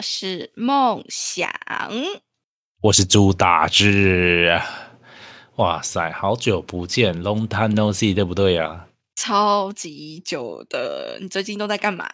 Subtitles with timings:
[0.00, 1.50] 是梦想。
[2.82, 4.60] 我是朱大志。
[5.56, 8.86] 哇塞，好久不见，Long time no see，对不对呀？
[9.16, 12.06] 超级久的，你最近都在干嘛？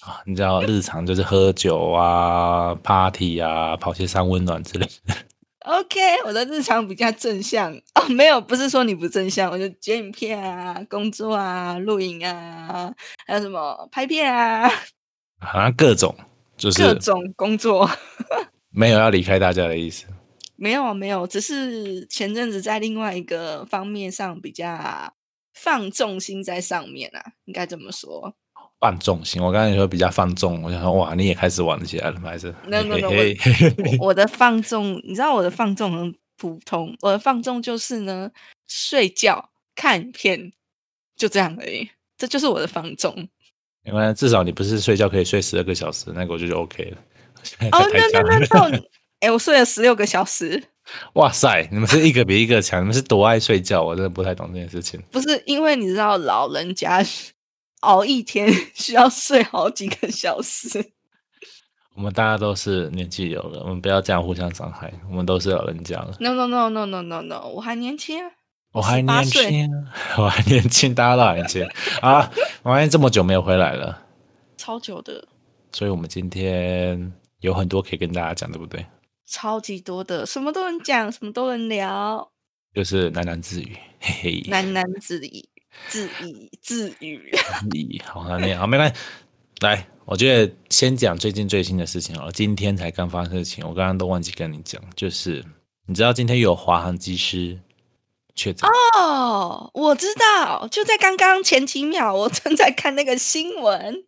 [0.00, 5.14] 啊，你知道日常就是喝酒啊、party 啊、跑些山温暖之类的。
[5.60, 12.92] OK，我的日常比较正向哦，没有，不是说你不正向，我就剪影片啊、工作啊、录影啊，
[13.26, 14.70] 还有什么拍片啊，
[15.40, 16.14] 好像各种
[16.58, 17.88] 就是各种工作。
[18.70, 20.04] 没有要离开大家的意思。
[20.56, 25.14] 没有没有，只是前阵子在另外一个方面上比较
[25.54, 28.34] 放重心在上面啊，应该怎么说。
[28.80, 32.30] 放重心，我刚才说比较放纵，我想说哇，你也开始玩起来了吗？
[32.30, 38.30] 还是那那那我我的放纵，你知道我的放纵很普通，我的放纵就是呢，
[38.68, 40.52] 睡觉、看影片，
[41.16, 43.28] 就这样而已，这就是我的放纵。
[43.88, 46.98] 因为至少你不是睡觉可以睡十二个小时，那个我就 OK 了。
[47.72, 48.82] 哦，那那那那，
[49.20, 50.62] 哎，我睡了十六个小时。
[51.14, 53.82] 哇塞，你们是一个比一个强，你们是多爱睡觉？
[53.82, 55.02] 我真的不太懂这件事情。
[55.10, 57.04] 不是因为你知道老人家。
[57.82, 60.84] 熬一天 需要睡好几个小时。
[61.94, 64.92] 我们大家都是年纪有了，我们不要这样互相伤害。
[65.08, 66.16] 我们都是老人家了。
[66.18, 68.18] No no no no no no no，我还年轻，
[68.72, 69.70] 我还年轻，
[70.18, 71.66] 我还年轻，大家都还年轻
[72.02, 72.30] 啊！
[72.62, 74.06] 我发现这么久没有回来了，
[74.56, 75.26] 超久的。
[75.72, 78.84] 所以我们今天有很多可以跟大家讲，对不对？
[79.26, 82.28] 超级多的，什么都能讲，什么都能聊，
[82.74, 85.48] 就是喃喃自语，嘿嘿，喃喃自语。
[85.86, 87.30] 自语自语，
[88.04, 89.00] 好难念，好没关系。
[89.60, 92.30] 来，我觉得先讲最近最新的事情哦。
[92.32, 95.44] 今天才刚发生的事情，我刚刚都忘记跟你讲，就是
[95.86, 97.60] 你知道今天有华航机师
[98.38, 104.04] 确诊哦，我知道，就在刚刚前几秒，我正在看那个新闻。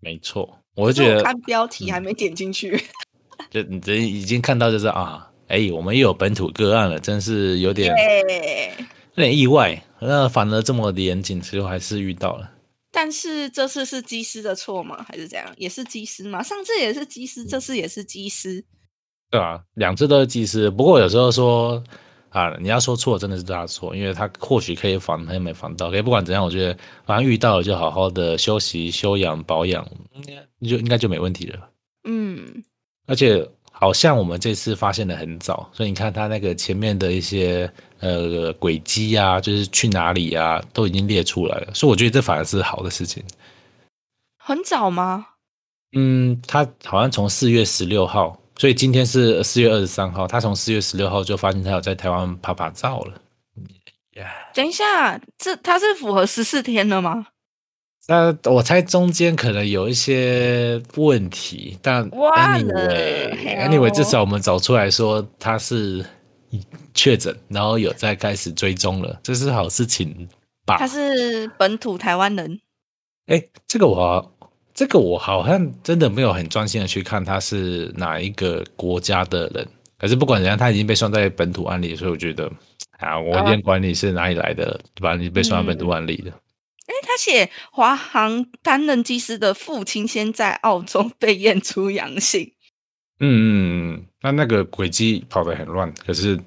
[0.00, 2.78] 没错，我就觉得看标题还没点进去，
[3.50, 7.94] 就你这已经看到就是啊，哎，我们又有本土个案了，真是有点。
[9.16, 12.48] 有点意外，那反而这么的严谨，最后还是遇到了。
[12.92, 15.04] 但是这次是机师的错吗？
[15.06, 15.52] 还是怎样？
[15.56, 16.42] 也是机师吗？
[16.42, 18.64] 上次也是机师，这次也是机师。
[19.28, 20.70] 对啊，两次都是机师。
[20.70, 21.82] 不过有时候说
[22.30, 25.90] 啊，你要说错，真的是他错，因为他或许可以防，他也没防到。
[25.90, 31.70] 可以不管怎样，我觉得反正遇到了就好好的休息、休养、保养，应该就应该就没问题了。
[32.04, 32.64] 嗯，
[33.06, 33.48] 而且。
[33.72, 41.72] 好像我们这次发现的很早，所以你看他那个前面的一些呃轨迹啊，就是去哪里啊，都已经列出来了。
[41.72, 43.24] 所以我觉得这反而是好的事情。
[44.36, 45.28] 很早吗？
[45.96, 53.14] 嗯，他好像从四月十六号，所以今天是四月二十三号，他从四月十六号就发现他有在台湾拍拍照了。
[54.52, 57.28] 等一下，这他是符合十四天的吗？
[58.06, 66.04] 那我猜中间可能有一些问题，但 anyway，anyway，至少我们找出来说他是
[66.92, 70.28] 确诊，然后有在开始追踪了，这是好事情
[70.66, 70.76] 吧？
[70.76, 72.60] 他是本土台湾人。
[73.24, 74.30] 哎，这个我
[74.80, 79.68] 这个我好像真的没有很专心的去看他是哪一个国家的人，
[79.98, 82.50] 可是不管怎样，他已经被算在本土案例，所以我觉得
[82.92, 86.16] 啊，我先管你是哪里来的，把你被算在本土案例。
[86.22, 86.30] 的。
[86.30, 92.54] 哎，他写华航担任机师的父亲先在澳洲被验出阳性。
[93.18, 93.52] 嗯嗯
[93.92, 96.40] 嗯，那那个轨迹跑得很乱，可是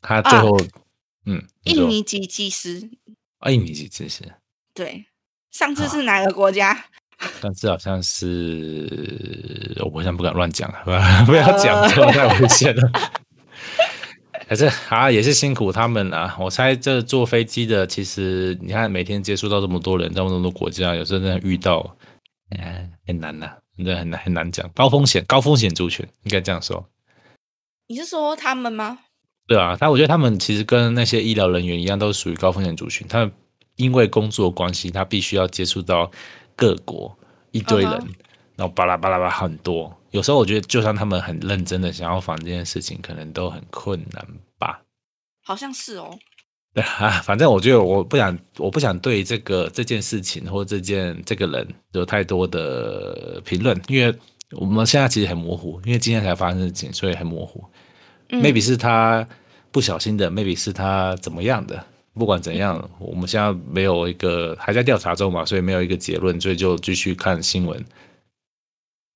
[0.00, 0.56] 他最后，
[1.26, 2.90] 嗯，印尼籍机师，
[3.40, 4.22] 啊，印尼籍机师，
[4.72, 5.06] 对，
[5.50, 6.84] 上次是哪个国家？
[7.40, 10.72] 上次好像是，我好像不敢乱讲，
[11.26, 12.90] 不要讲，太危险了。
[14.46, 16.36] 可是啊，也是辛苦他们啊！
[16.38, 21.96] 我猜这坐飞机的，其实你看每天接触到这么多人，这么多国家，有时候真的遇到，
[22.50, 24.68] 哎，很难呐，真的很难很难讲。
[24.74, 26.86] 高风险高风险族群应该这样说。
[27.86, 28.98] 你是说他们吗？
[29.46, 33.06] 对啊，但我觉得他们其实跟那些医疗人员一样，都是属于高风险族群。
[33.08, 33.32] 他们
[33.76, 36.10] 因为工作关系，他必须要接触到
[36.56, 37.16] 各国
[37.50, 37.92] 一堆人，
[38.56, 39.94] 然后巴拉巴拉巴拉很多。
[40.10, 44.26] 有时候我觉得，就算他们很认真的想要防这件事情，可能都很困难
[44.58, 44.80] 吧。
[45.44, 46.18] 好像是哦。
[46.72, 54.12] 对 啊，反正我觉得我不想，我不想对这个这件事情或这件这个人有太多的评论，因为
[54.52, 57.64] 我们现在其实很模糊，因为今天才发生事情，所以很模糊。
[58.28, 59.26] maybe 是他
[59.70, 61.84] 不小心的，maybe 是他怎么样的，
[62.14, 67.84] 不管怎样，我们现在没有一个还在调查中嘛，所以没有一个结论，所以就继续看新闻。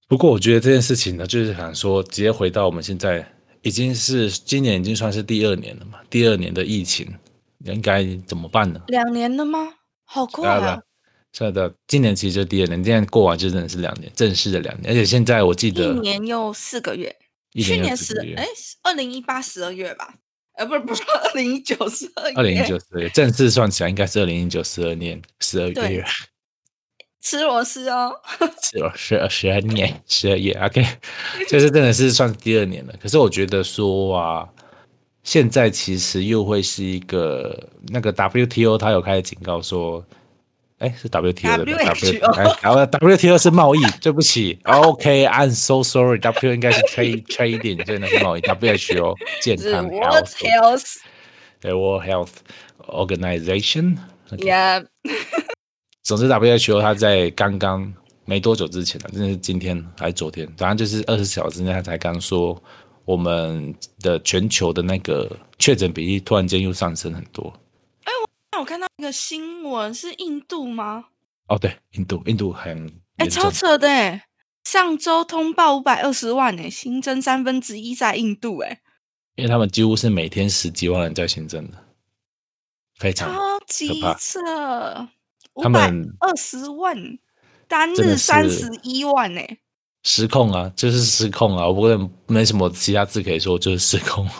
[0.08, 3.24] 不过我觉得这件事情呢，就是想说，直接回到我们现在
[3.62, 7.06] 已经是今年已经算是第二年了嘛，第二年的疫情
[7.64, 8.80] 应该怎么办呢？
[8.88, 9.74] 两年了吗？
[10.04, 10.80] 好快啊！
[11.32, 14.90] 是的，今年其实就第二年，今年过完就真的是两年，正式的两年。
[14.90, 17.14] 而且现在我记得一年又四个月，
[17.52, 18.46] 一去年十哎，
[18.82, 20.14] 二零一八十二月吧？
[20.58, 26.04] 呃，不是不是，二零一九是二零一九十二月，正式算起来应该是二零一九十二年十二月，
[27.22, 28.12] 吃螺丝哦。
[28.62, 30.84] 吃螺丝十二年十二月，OK，
[31.48, 32.94] 就是真的是算第二年了。
[33.00, 34.48] 可是我觉得说啊，
[35.22, 40.04] 现在其实又会是一个那个 WTO，它有开始警告说。
[40.78, 50.96] 哎，是 WTO 的 WHO 哎然后 WTO 是贸易，对不起，OK，I'm so sorry，W 应该是 trade trading，所以那是贸易，WHO 健康 World health，Health
[51.60, 52.30] 对 World Health
[52.86, 54.86] Organization，Yeah，
[56.04, 57.92] 总之，WHO 它在刚刚
[58.24, 62.56] 没多久之前呢，真的是今天还是昨天，反正就是二十小时内，它才刚说
[63.04, 65.28] 我们的全球的那个
[65.58, 67.52] 确诊比例突然间又上升很多。
[68.58, 71.04] 那我看到一个新闻是印度吗？
[71.46, 74.26] 哦，对，印度，印度很哎，超，扯的哎！
[74.64, 78.80] 上周通报五百二十万哎，新增三分之一在印度哎，
[79.36, 81.78] 因为他们几乎是每天十几万人在新增的，
[82.96, 84.40] 非常超级怕扯，
[85.54, 87.16] 五他百们二十万，
[87.68, 89.58] 单日三十一万哎，
[90.02, 91.68] 失控啊，就是失控啊！
[91.68, 94.28] 我不能没什么其他字可以说，就是失控。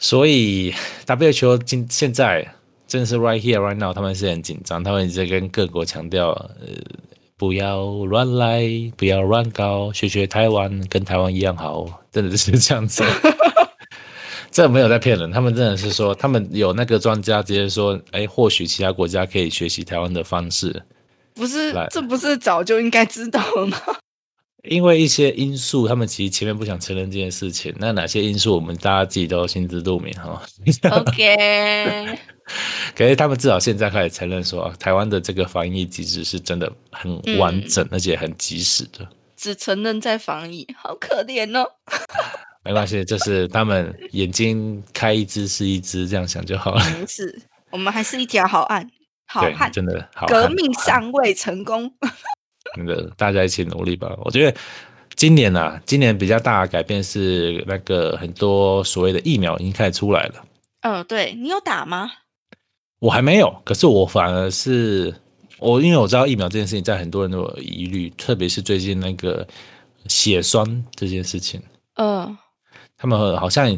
[0.00, 0.72] 所以
[1.08, 2.46] WHO 今现在
[2.86, 6.68] 真的是 right here right now，他们是很紧张，他们一直在跟各国强调，呃，
[7.38, 8.62] 不要乱来，
[8.94, 13.02] 不要乱搞，学学台湾，跟台湾一样好，真的就是这样子。
[14.52, 20.82] 这没有在骗人，他们真的是说，他们有那个专家直接说，哎，或许其他国家可以学习台湾的方式，
[21.34, 23.78] 不是，这不是早就应该知道了吗
[24.68, 27.74] 因为一些因素，他们其实前面不想承认这件事情。
[27.78, 30.42] 那哪些因素，我们大家自己都心知肚明哈。
[30.90, 32.18] ？OK，
[32.94, 39.08] 可是他们至少现在开始承认说，啊台湾的这个防疫机制是真的很完整，而且很及时的。
[39.36, 41.70] 只承认在防疫，好可怜哦。
[42.64, 46.82] 没关系，就是他们眼睛开一只是一只，这样想就好了。
[47.06, 47.40] 是，
[47.70, 48.86] 我们还是一条好汉，
[49.26, 51.90] 好对，汉，真的好革命尚未成功。
[52.76, 54.14] 那个大家一起努力吧。
[54.24, 54.56] 我觉得
[55.16, 60.44] 今年啊，今年比较大的改变是那个很多所谓的疫苗已经开始出来了。
[60.82, 62.10] 嗯，对你有打吗？
[63.00, 65.14] 我还没有，可是我反而是
[65.58, 69.46] 我，因为我知道疫苗这件事情在很多人都有疑虑，特别是最近那个
[70.06, 71.60] 血栓这件事情，
[71.94, 72.36] 嗯，
[72.96, 73.70] 他们好像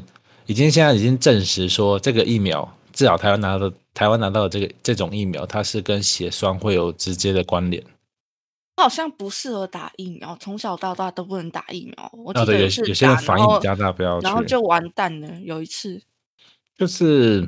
[0.46, 7.82] 已经现在已经证实说，这个疫苗至少台湾拿到台湾拿到的这个这种疫苗，它是跟血栓会有直接的关联。
[8.80, 12.10] 我好像不适合打疫苗，从小到大都不能打疫苗。
[12.14, 14.24] 我记得是有些人反应比较大，不要去。
[14.24, 15.38] 然后就完蛋了。
[15.42, 16.00] 有一次，
[16.78, 17.46] 就是，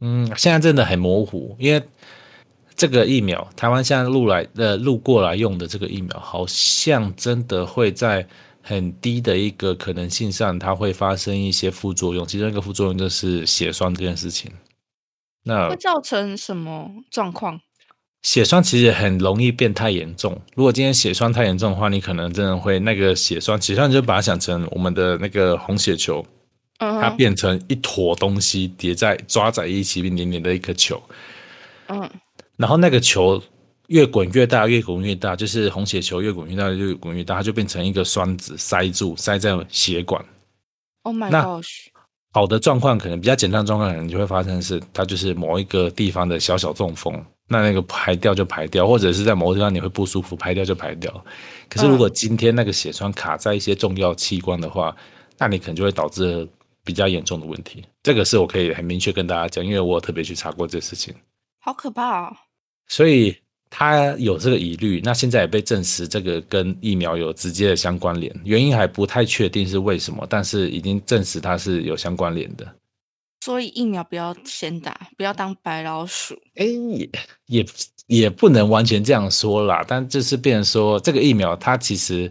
[0.00, 1.82] 嗯，现在真的很模糊，因为
[2.76, 8.24] 这个疫苗，台湾现在录来的路过来用的这个疫苗，好像真的会在
[8.62, 12.24] 很低的一个可能性上，它会发生一些副作用。
[12.24, 14.52] 其中一个副作用就是血栓这件事情。
[15.42, 17.60] 那会造成什么状况？
[18.22, 20.38] 血栓其实很容易变太严重。
[20.54, 26.24] 如果今天血栓太严重的话，你可能真的会那个血栓，血栓你就把它想成我们的那个红血球，
[26.78, 31.02] 它变成一坨东西叠在抓在一起，黏黏的一颗球。
[31.88, 32.08] 嗯，
[32.56, 33.42] 然后那个球
[33.86, 40.22] 越滚越大，越滚越大，就是红血球越滚越大，越滚越大，它就变成一个栓子塞住，塞在血管。
[41.02, 41.86] Oh my gosh！
[42.32, 51.12] 好的状况可能比较简单的状况，可能就会发生是，它就是某一个地方的小小中风，那那个排掉就排掉，或者是在某个地方你会不舒服，排掉就排掉。
[51.68, 54.94] 可是如果今天那个血栓卡在一些重要器官的话，
[55.36, 56.48] 那你可能就会导致
[56.84, 57.84] 比较严重的问题。
[58.04, 61.12] 这个是我可以很明确跟大家讲，因为我有特别去查过这事情。
[61.58, 62.36] 好可怕哦！
[62.86, 63.36] 所以
[63.68, 72.66] 他有这个疑虑，那现在也被证实这个跟疫苗有直接的相关联，原因还不太确定是为什么，但是已经证实它是有相关联的。
[73.40, 76.34] 所以疫苗不要先打，不要当白老鼠。
[76.56, 77.10] 哎，也
[77.46, 77.66] 也
[78.06, 82.30] 也不能完全这样说啦，但就是变成说这个疫苗它其实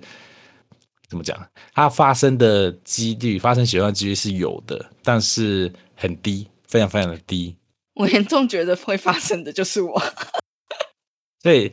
[1.07, 1.35] 怎么讲，
[1.73, 7.55] 它发生的几率、发生血栓几率是有的，但是很低，非常非常的低。
[7.95, 10.01] 我严重觉得会发生的就是我。
[11.41, 11.71] 所以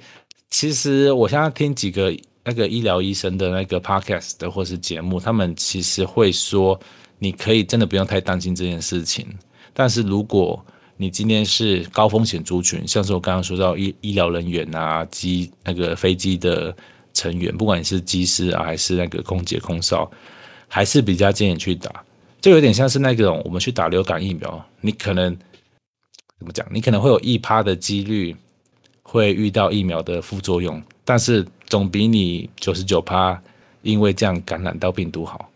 [0.48, 6.80] 其实我现在听几个那个医疗医生的那个 podcast 的或是节目，他们其实会说，
[7.18, 9.26] 你可以真的不用太担心这件事情。
[9.72, 10.64] 但是如果
[10.96, 16.74] 你今天是高风险族群，像是我刚刚说到医医疗人员啊、机那个飞机的
[17.12, 20.10] 成员，不管你是机师啊还是那个空姐空少，
[20.68, 22.02] 还是比较建议去打。
[22.40, 25.36] 就有点像是那种我们去打流感疫苗，你可能
[26.38, 26.66] 怎么讲？
[26.70, 28.34] 你可能会有一趴的几率
[29.02, 33.38] 会遇到疫苗的副作用，但是总比你九十九趴
[33.82, 35.50] 因为这样感染到病毒好。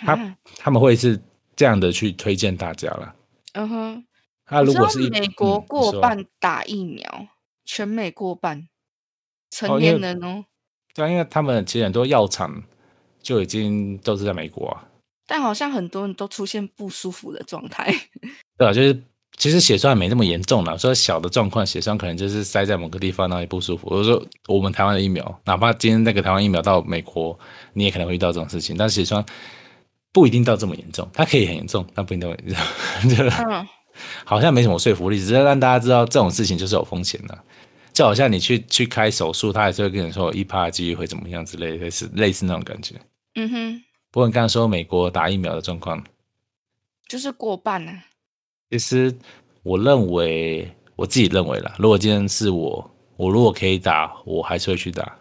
[0.00, 1.20] 他啊他们会是
[1.56, 3.14] 这样的去推荐大家了。
[3.54, 4.04] 嗯哼，
[4.44, 7.28] 他如果是美国过半打疫苗，
[7.64, 8.68] 全美过半，
[9.50, 10.44] 成年人哦，
[10.94, 12.62] 对啊，因为他们其实很多药厂
[13.22, 14.84] 就已经都是在美国啊，
[15.26, 17.92] 但好像很多人都出现不舒服的状态。
[18.56, 19.02] 对啊，就是
[19.36, 23.88] 其实血栓没那么严重了，说小的状况，血栓可能就是塞在某个地方那里不舒服。
[23.90, 27.38] 我说我们台湾的疫苗，哪怕今天那个台湾疫苗到美国，
[27.72, 29.24] 你也可能会遇到这种事情，但是血栓
[30.12, 32.54] 不一定到这么严重，它可以很严重，但不一定会严
[33.08, 33.66] 重，就嗯，
[34.24, 37.38] 好像没什么说服力，只是让大家知道这种事情就是有风险的。
[37.92, 42.94] 就好像你去去开手术，他还是会跟你说一趴的几率会怎么样之类的，类似类似那种感觉。
[43.34, 46.04] 嗯哼，不过你刚刚说美国打疫苗的状况，
[47.08, 48.04] 就是过半啊。
[48.70, 49.12] 其实
[49.64, 55.16] 我认为我自己认为啦，如果今天是我，我如果可以打，我还是会去打。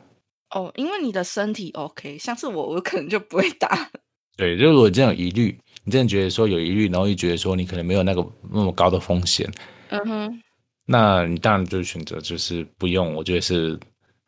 [0.51, 3.89] 哦，因为你的身体 OK，像是我，我可能就不会打。
[4.38, 9.51] 对，就如果真的有疑虑，你真的觉得说有疑虑，然后又觉得说你可能没有那个那么高的风险，
[9.89, 10.41] 嗯哼，
[10.86, 13.77] 那你当然就选择就是不用，我觉得是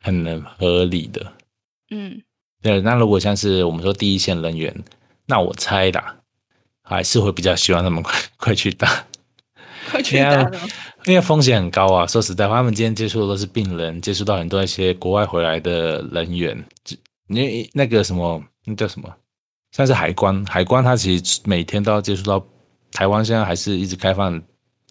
[0.02, 1.32] 很能合理的。
[1.90, 2.20] 嗯，
[2.60, 4.74] 对，那如果像是我们说第一线人员，
[5.26, 6.16] 那我猜啦，
[6.82, 9.06] 还是会比较希望他们 快快去打，
[9.90, 10.60] 快去打 了。
[11.06, 12.06] 因为风险很高啊。
[12.06, 16.96] 说实在话，他们今天接触的都是病人，接触到很多一些国外回来的人员，就
[17.28, 19.08] 因为那个什么，那叫什么，
[19.72, 22.44] 像是海关，海关它其实每天都要接触到
[22.92, 24.40] 台湾，现在还是一直开放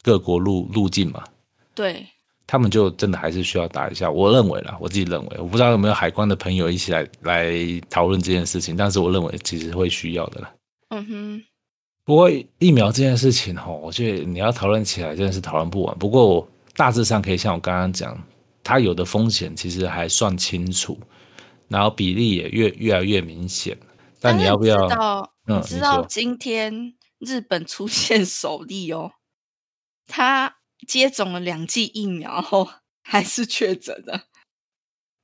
[0.01, 1.23] 各国路路径嘛。
[1.75, 2.05] 对，
[2.47, 7.53] 他们就真的还是需要打一下，我认为啦，我自己认为，我不知道有没有海关的朋友一起来来
[7.89, 10.51] 讨论这件事情，但是我认为其实会需要的啦。
[10.89, 11.43] 嗯哼，
[12.05, 15.97] 不过疫苗这件事情哈，我觉得你要讨论起来真的是讨论不完。
[15.97, 18.17] 不过我大致上可以像我刚刚讲，
[18.63, 20.97] 它有的风险其实还算清楚，
[21.67, 23.77] 然后比例也越越来越明显。
[24.19, 24.95] 但你要不要知？
[24.95, 25.33] 道？
[25.47, 29.13] 嗯你知道今天日本出现首例哦，
[30.05, 30.57] 他
[30.87, 32.69] 接种了两剂疫苗后
[33.01, 34.25] 还是确诊的。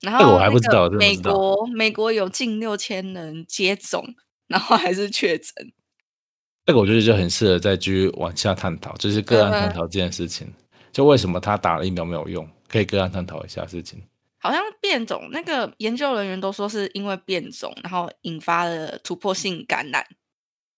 [0.01, 4.15] 然后这个我还不知道个美国美国有近六千人接种，
[4.47, 5.53] 然后还是确诊。
[6.65, 10.51] 这个我觉得就很适合再继续往下探讨，就是个案探讨这件事情。
[10.91, 14.01] 就为什么他打了疫苗没有用，可以个案探讨一下事情。
[14.45, 20.05] 好像变种，那个研究人员都说是因为变种，然后引发了突破性感染。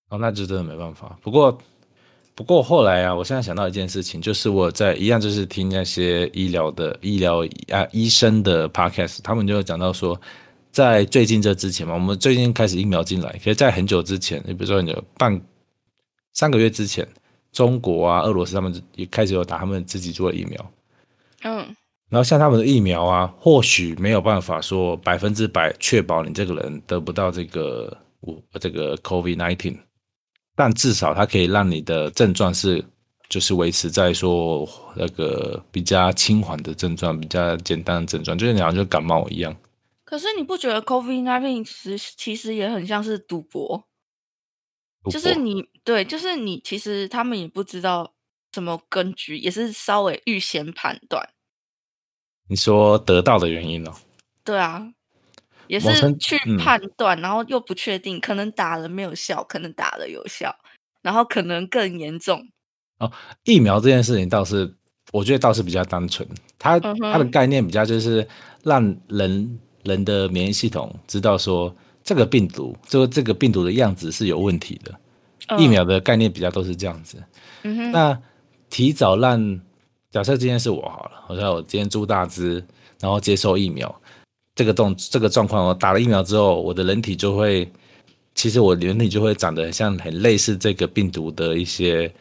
[0.08, 1.20] 哦，那就真的没办法。
[1.22, 1.58] 不过，
[2.34, 10.18] 不过后来啊，我现在想到一件事情，就是我在一样就是听那些医疗的医疗啊医生的 podcast，他们就有讲到说，
[10.72, 15.42] 在最近这之前嘛，我们最近开始疫苗进来，可是在很久之前，你比如说你有半
[16.32, 17.06] 三个月之前，
[17.52, 20.72] 中国啊、俄罗斯他们也开始有打他们自己做的疫苗。
[21.44, 21.76] 嗯，
[22.10, 29.78] 然后像他们的疫苗啊，或许没有办法说百分之百确保你这个人得不到这个我这个 COVID nineteen，
[30.56, 32.84] 但至少它可以让你的症状是
[33.28, 39.54] 就是维持在说那个比较轻缓的症状，比较简单的症状，就是你好像就感冒一样。
[40.06, 43.84] 可是你不觉得 COVID nineteen 其实其实也很像是赌博？
[45.12, 48.14] 就是你对，就是你其实他们也不知道
[48.54, 51.30] 什么根据，也是稍微预先判断。
[52.48, 53.92] 你说得到的原因哦，
[54.44, 54.88] 对啊，
[55.68, 60.56] 也是去嗯判断，然后又不确定，可能打了没有效，可能打了有效，
[61.02, 62.48] 然后可能更严重。
[63.00, 63.12] 哦
[63.44, 64.74] 疫苗这件事情倒是
[65.12, 66.28] 我觉得倒是比较单纯，
[66.58, 68.28] 它嗯它的概念比较就是
[68.64, 74.92] 让人人的免疫系统知道说这个病毒，这个这个病毒的样子是有问题的。
[74.92, 77.24] 嗯疫苗的概念比较都是这样子。
[77.64, 78.22] 嗯哼，那
[78.70, 79.62] 提早让
[80.12, 82.64] 假设今天是我好了，好像我今天猪大只，
[83.00, 83.94] 然后接受疫苗，
[84.56, 87.70] 这个动这个状况，我打了疫苗之后，我的人体就会，
[88.34, 92.12] 其实我人体就会长得很像很类似这个病毒的一些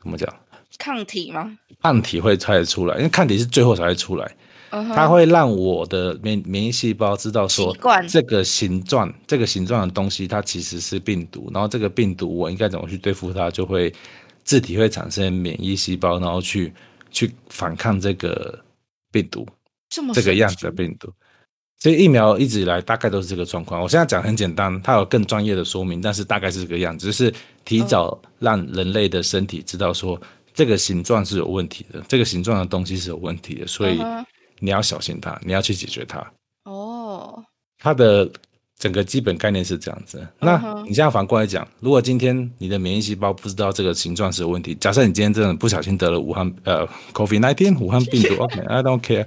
[0.00, 0.34] 怎么讲，
[0.78, 1.58] 抗体吗？
[1.82, 4.34] 抗体会开始出来，因为抗体是最后才会出来，
[4.70, 7.76] 它会让我的免免疫细胞知道说
[8.08, 13.92] 这个形状，这个形状的东西它其实是病毒，然后这个病毒我应该怎么去对付它，就会
[14.44, 16.72] 自体会产生免疫细胞，然后去
[17.12, 18.58] 去反抗这个
[19.12, 19.46] 病毒，
[19.88, 21.12] 这么神这个样子的病毒。
[21.78, 23.82] 所以疫苗一直以来大概都是这个状况。
[23.82, 30.20] 我现在讲很简单，它有更专业的说明，但是大概是这个样子，就是提早让人类的身体知道说
[30.54, 34.00] 这个形状是有问题的，这个形状的东西是有问题的，所以
[34.60, 36.24] 你要小心它，你要去解决它。
[36.64, 37.42] 哦，
[37.78, 38.30] 它的
[38.82, 40.26] 整个基本概念是这样子。
[40.40, 49.24] 那你这样反过来讲，如果今天你的免疫细胞不知道这个形状是有问题，假设你今天真的不小心得了武汉呃 COVID nineteen 武汉病毒， OK，I don't care，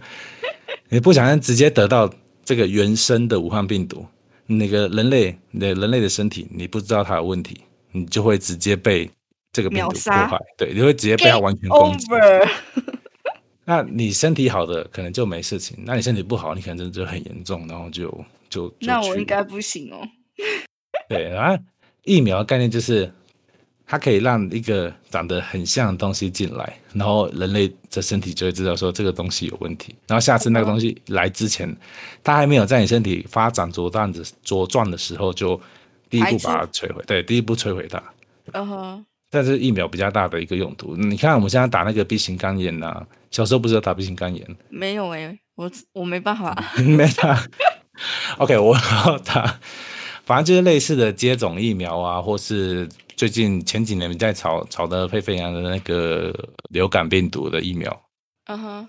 [0.90, 2.12] 你不小心直接得到
[2.44, 4.06] 这个原生的武汉病毒，
[4.46, 7.62] 那个人类的人类的身体你不知道它有问题，
[7.94, 9.10] 你就会直接被
[9.54, 12.08] 这个病毒破坏，对，你会直接被它完全攻击。
[13.64, 18.14] 那你身体好的可能就没事情，那你身体不好，你可能真的就很严重，然后就
[18.56, 20.08] 就那我应该不行哦。
[21.10, 21.62] 对，然后
[22.04, 23.12] 疫苗概念就是
[23.86, 31.76] 它可以让一个长得很像的东西进来，然后人类的身体就会知道说这个东西有问题，然后下次那个东西来之前，
[32.24, 35.60] 它还没有在你身体发展茁壮的茁壮的时候，就
[36.10, 37.04] 第一步把它摧毁。
[37.06, 38.02] 对，第一步摧毁它。
[38.54, 39.06] 嗯哼。
[39.32, 44.56] 但是疫苗比较大的一个用途，你看我们现在打那个 B 型肝炎呐，小时候不是有打 B 型肝炎？
[44.70, 47.44] 没有哎，我我没办法， 没打。
[48.38, 48.78] OK，我
[49.26, 49.60] 打，
[50.26, 56.34] 反正就是类似的接种疫苗啊，或是最近前几年在炒炒的沸沸扬扬的那个
[56.70, 58.02] 流感病毒的疫苗。
[58.48, 58.88] 嗯哼，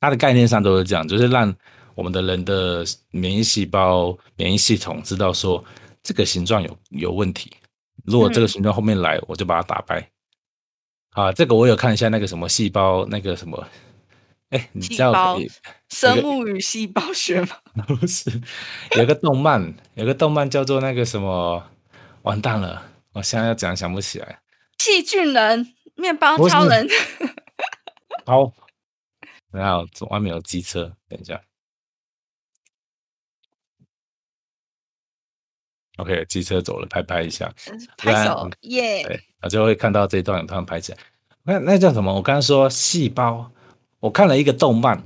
[0.00, 1.54] 它的概念上都是这样，就是让
[1.94, 5.62] 我们的人的免疫细胞、免疫系统知道说
[6.02, 7.50] 这个形状有有问题。
[8.04, 10.10] 如果这个形状后面来，我就把它打败。
[11.10, 13.66] 啊，这个我有看一下那个什么细胞，那个什么，
[14.50, 15.38] 哎，你知道
[15.88, 17.56] 生物与细胞学吗？
[17.86, 18.30] 不是，
[18.96, 21.64] 有个动漫，有个动漫叫做那个什么，
[22.22, 24.40] 完蛋了，我现在要讲想不起来。
[24.78, 26.88] 细菌人，面包超人。
[28.26, 28.52] 好，
[29.52, 31.40] 然后外面有机车，等一下。
[35.98, 37.52] OK，机车走了，拍拍一下，
[37.98, 39.04] 拍手，耶！
[39.04, 40.98] 对，我就会看到这一段，突然拍起来。
[41.42, 42.12] 那那叫什么？
[42.12, 43.52] 我刚刚说细胞，
[44.00, 45.02] 我看了一个动漫，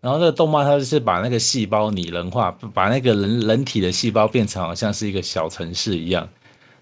[0.00, 6.28] 然后那个动漫它就是把那个细胞拟人化，把那个人人体的细胞变成好像是一个小城市一样，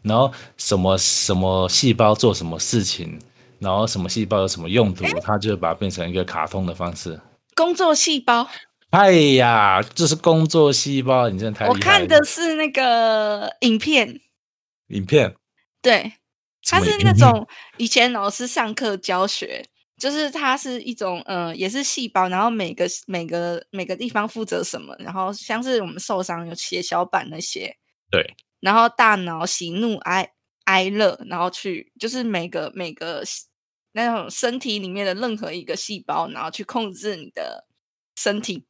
[0.02, 3.18] 然后什么什么细胞做什么事情，
[3.61, 7.19] 然后什么细胞有什么用途，它就把它变成一个卡通的方式。
[7.54, 8.49] 工作细胞。
[8.90, 11.76] 哎呀，这是工作细胞，你真的太厉害！
[11.76, 14.21] 我看的是那个影片，
[14.88, 15.34] 影片，
[15.82, 16.12] 对，
[16.62, 17.45] 它是那种
[17.76, 27.76] 以前老师上课教学，就是它是一种，呃，也是细胞，然后每个每个每个地方负责什么，然后像是我们受伤有血小板那些，
[28.11, 30.28] 对，然后大脑喜怒哀
[30.65, 33.23] 哀乐，然后去就是每个每个
[33.93, 37.67] 那种身体里面的任何一个细胞，然后去控制你的
[38.17, 38.67] 身体。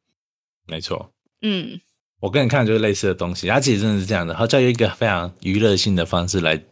[0.67, 1.81] 没错，嗯，
[2.21, 6.63] 我跟你看就是类似的东西，它其实真的是这样的，它在用一个非常娱乐性的方式来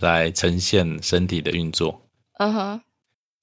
[0.00, 2.02] 来呈现身体的运作。
[2.38, 2.80] 嗯哼，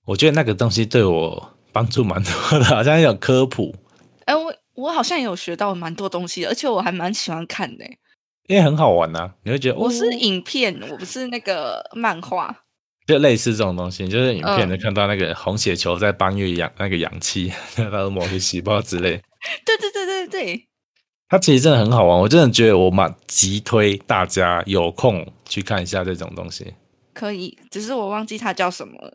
[0.06, 3.76] 我觉得那个东西对我帮助蛮多的，好像有科普。
[4.26, 7.86] 哎，我我好像有学到蛮多东西，而且我还蛮喜欢看的，
[8.48, 9.32] 因为很好玩呐。
[9.44, 12.64] 你会觉得我是影片，我不是那个漫画。
[13.06, 19.22] 就类似这种东西，就是影片能看到那个红血球在搬运氧那个氧气，它 的某些细胞之类。
[19.66, 20.68] 对对对对对，
[21.28, 26.74] 它其实真的很好玩，我真的觉得我蛮急推大家有空去看一下这种东西。
[27.14, 29.14] 可以，只是我忘记它叫什么了。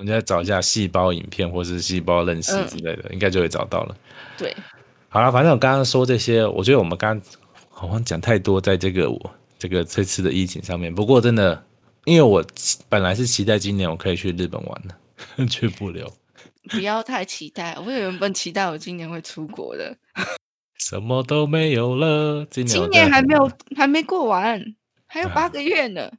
[0.00, 3.94] 我再找一下细胞影片或是细胞认识之类的，应该就会找到了。
[4.38, 4.56] 对，
[5.10, 7.20] 好了，反正我刚刚说这些，我觉得我们刚
[7.68, 10.94] 好像讲太多在这个我这个这次的疫情上面。
[10.94, 11.62] 不过真的，
[12.06, 12.42] 因为我
[12.88, 16.10] 本来是期待今年我可以去日本玩的， 去不了。
[16.70, 19.94] 不要太期待，我原本期待我今年会出国的，
[20.80, 22.46] 什么都没有了。
[22.50, 24.62] 今年今年还没有，还没过完，
[25.06, 26.02] 还有八个月呢。
[26.02, 26.12] 啊，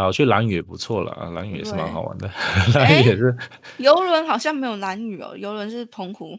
[0.00, 2.30] 我去蓝屿也不错了啊，蓝屿也是蛮好玩的。
[2.74, 3.36] 蓝屿也是，
[3.78, 6.38] 游轮好像没有蓝屿哦，游轮是澎湖。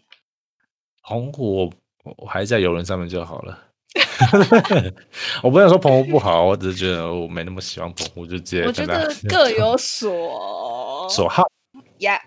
[1.04, 1.72] 澎湖，
[2.04, 3.58] 我我还在游轮上面就好了。
[5.44, 8.64] 我不想说澎湖不好，我只是觉得我没那么喜欢澎湖，就直接。
[8.64, 11.44] 我觉得 各有所所好。
[12.00, 12.20] Yeah。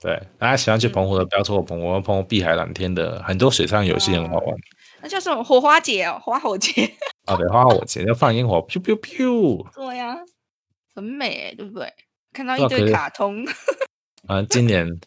[0.00, 2.00] 对，大家喜欢去澎湖的，不要错过澎湖。
[2.00, 4.56] 澎湖碧海蓝天的，很多水上游戏很好玩。
[5.00, 6.90] 那叫什么火花节哦，花火节。
[7.24, 9.66] 啊，对，花火节要放烟火，咻咻咻。
[9.74, 10.16] 对呀，
[10.94, 11.92] 很美，对不对？
[12.32, 13.44] 看到一堆卡通。
[14.28, 15.00] 啊，今年，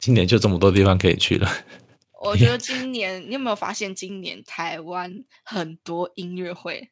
[0.00, 1.48] 今年就这么多地方可以去了。
[2.20, 6.90] 我觉得今年，你有没有发现，今年台湾很多音乐会？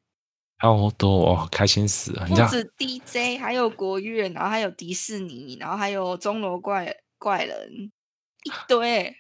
[0.59, 2.27] 好多哦，开心死了！
[2.27, 6.97] 不止 DJ，还有国乐，然后还有迪士尼，然后还有钟楼怪。
[7.19, 7.91] 怪人
[8.45, 9.17] 一堆，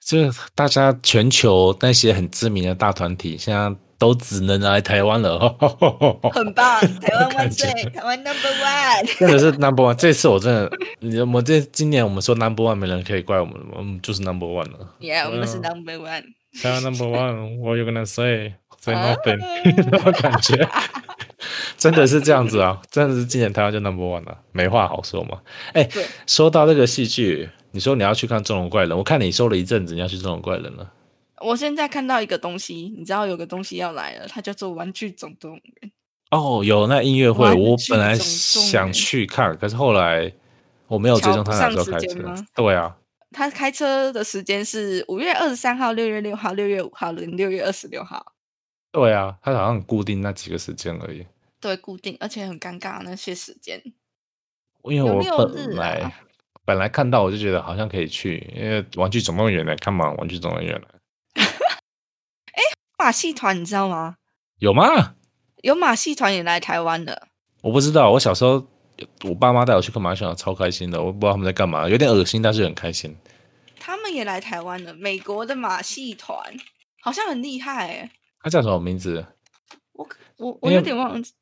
[0.00, 0.16] 就
[0.54, 5.38] 大家全球那些很知名的大团体，现在都只能来台湾了。
[6.32, 9.94] 很棒，台湾万岁， 台湾 Number One，真的是 Number One。
[9.94, 14.94] 这次我真的，你我这今年我们说 Number One，没人可以怪我们，我们就是 Number One 了。
[15.00, 16.24] Yeah，我们是 Number One，
[16.62, 17.58] 台湾 Number One。
[17.60, 18.54] What you gonna say？
[18.78, 19.38] 所以 nothing
[19.90, 20.68] 那种感觉，
[21.76, 22.80] 真的是这样子啊！
[22.88, 25.38] 真的是今年台湾就 number one 了，没话好说嘛。
[25.72, 25.88] 哎，
[26.24, 30.88] 说到这个戏剧，你说你要去看《中龙怪人》，我看你说了一阵子你要去《中龙怪人》了。
[31.42, 35.62] 我现在看到一个东西，你知道有个东西要来了，它叫做《玩具总动员》。
[36.30, 40.32] 哦，有那音乐会，我本来想去看，可是后来
[40.88, 42.34] 我没有追踪他哪时候开车。
[42.54, 42.96] 对啊，
[43.30, 48.32] 他开车的时间是五月二十三号、六月六号、六月五号、六月二十六号。
[48.90, 51.24] 对啊，他好像固定那几个时间而已。
[51.60, 53.80] 对，固定，而且很尴尬那些时间。
[54.84, 56.12] 因为我本来
[56.64, 60.88] 本来看到我就觉得好像可以去，因为《玩具总动员》来看嘛，《玩具总动员》来。
[62.96, 64.16] 哎，马戏团你知道吗？
[64.58, 65.14] 有吗？
[65.62, 67.28] 有马戏团也来台湾的。
[67.62, 68.66] 我不知道，我小时候
[69.24, 71.02] 我爸妈带我去看马戏团，超开心的。
[71.02, 73.16] 我不知道他们在干嘛，有点恶心，但是很开心。
[73.78, 76.38] 他们也来台湾了，美国的马戏团
[77.00, 78.10] 好像很厉害哎。
[78.40, 79.24] 他叫什么名字？
[79.92, 81.32] 我我我有点忘记。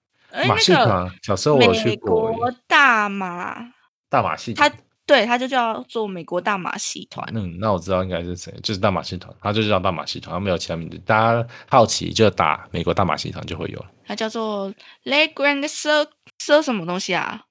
[0.48, 2.30] 马戏团小时候我去过。
[2.30, 3.72] 美国大马
[4.08, 4.72] 大马戏团。
[5.06, 7.26] 对，他就叫做美国大马戏团。
[7.34, 10.96] 嗯，那我知道应该是谁，就是大马戏团，他就叫大马戏团，他没有其他名字。
[11.04, 13.90] 大家好奇就打美国大马戏团就会有了。
[14.06, 16.06] 它叫做 Le Grand Cir
[16.38, 17.42] Cir 什么东西啊？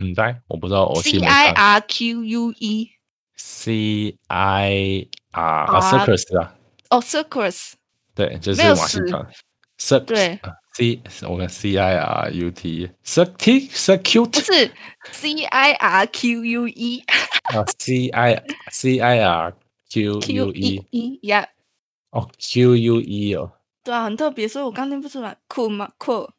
[0.00, 0.92] 嗯，对，我不知道。
[0.96, 2.90] C I R Q U E
[3.36, 6.54] C I R 啊，Circus 啊。
[6.90, 7.72] 哦，Circus。
[8.14, 9.26] 对，就是马戏团。
[9.78, 10.38] Cir 对。
[10.78, 14.70] C 我看 C I R U T Circuit Circuit 不是
[15.10, 17.02] C I R Q U E
[17.52, 19.52] 啊 C I C I R
[19.90, 21.46] Q U E E Yeah
[22.10, 23.50] 哦 Q U E 哦。
[23.82, 25.36] 对啊很特别所以我刚听不出来。
[25.48, 25.90] 酷吗？
[25.98, 26.30] 酷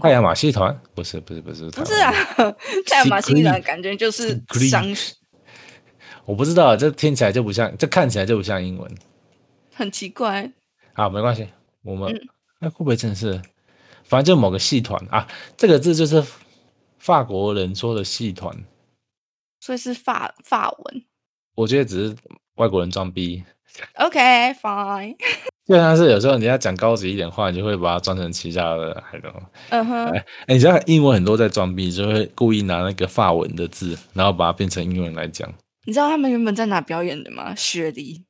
[0.00, 0.80] 太阳马戏团？
[0.94, 2.10] 不是不是不是不是啊
[2.86, 3.60] 太阳马戏团。
[3.60, 4.86] 感觉就是商
[6.24, 8.90] 我不知道这听起来就不像这看起来就不像英文。
[9.74, 10.50] 很奇怪。
[10.94, 11.46] 好没关系
[11.82, 12.10] 我们
[12.58, 13.38] 那会不会真的是？
[14.06, 16.24] 反正就某个戏团啊，这个字就是
[16.98, 18.56] 法国人说的戏团，
[19.60, 21.04] 所以是法法文。
[21.54, 22.16] 我觉得只是
[22.54, 23.42] 外国人装逼。
[23.94, 25.16] OK，fine。
[25.66, 29.32] 就像是有时候你要讲高级一点话，你就会把它装成其他的，还懂？
[29.70, 30.06] 嗯哼。
[30.10, 35.52] 哎，你知道英文很多在装逼，就会故意拿那个法文的字，然后把它变成英文来讲。
[35.84, 37.54] 你知道他们原本在哪表演的吗？
[37.54, 38.24] 雪梨。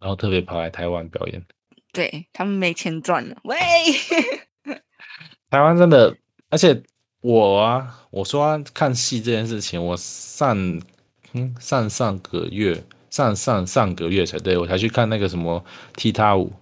[0.00, 1.44] 然后特别跑来台湾表演。
[1.92, 3.36] 对他们没钱赚了。
[3.42, 3.56] 喂。
[5.50, 6.14] 台湾真的，
[6.50, 6.82] 而且
[7.22, 10.56] 我啊，我说看戏这件事情，我上
[11.32, 15.64] 嗯上上个月上上上个月才对我才去看那个什么
[15.96, 16.52] 踢踏舞，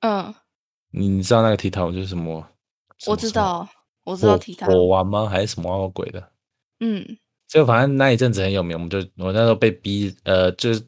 [0.00, 0.34] 嗯，
[0.90, 2.46] 你知道那个踢踏舞就是什么？
[3.06, 3.68] 我知道，
[4.04, 5.26] 我知道踢踏舞玩吗？
[5.26, 6.28] 还是什么鬼的？
[6.80, 7.16] 嗯，
[7.48, 10.82] 就反正那一阵子很有名，我们就我那时候被逼，呃，就是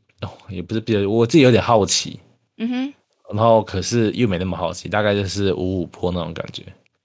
[0.49, 2.19] 也不是逼，我自己有点好奇，
[2.59, 2.95] 嗯哼，
[3.33, 6.65] 然后可是又没那么好奇，大概就是五五坡那种感觉。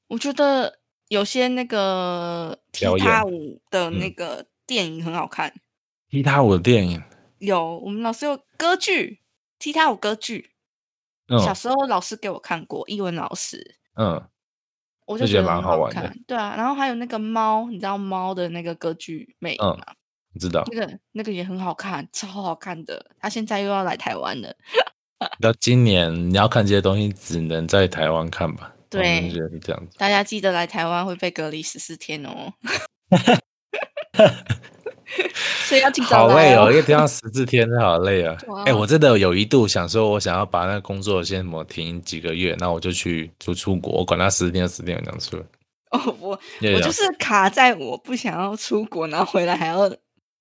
[0.09, 5.53] 我觉得有些那个踢踏舞的那个电影很好看。
[6.09, 7.01] 踢踏舞的电影
[7.37, 9.21] 有，我们老师有歌剧，
[9.57, 10.51] 踢踏舞歌剧。
[11.31, 13.77] 嗯小时候老师给我看过，英文老师。
[13.95, 14.27] 嗯，
[15.05, 16.11] 我就觉得蛮好玩的。
[16.25, 19.77] 对啊，然后还有那个猫，你知道猫的那个歌剧美吗？
[20.39, 20.63] 知道。
[20.71, 23.11] 那个那个也很好看，超好看的。
[23.19, 24.55] 他现在又要来台湾了。
[25.39, 28.73] 到今年你要看这些东西，只能在台湾看吧。
[28.89, 29.97] 对，是这样子。
[29.97, 32.51] 大家记得来台湾会被隔离十四天哦。
[35.65, 36.07] 所以要记得。
[36.07, 38.35] 好累哦，一个地方十四天，好累啊！
[38.65, 45.37] 哎，我真的有一度想说，我想要把那个工作先什么停几个月，那我就去出出国，我管他十天十天这样出。
[45.91, 46.39] 哦，我
[46.73, 49.91] 我就是卡在我不想要出国，然后回来还要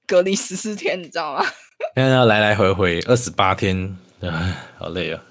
[0.06, 1.44] 隔离十四天，你知道吗？
[1.96, 3.96] 现在要来来回回二十八天，
[4.78, 5.22] 好累啊！